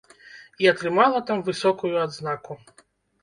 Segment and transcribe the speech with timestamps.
[0.63, 2.57] І атрымала там высокую адзнаку.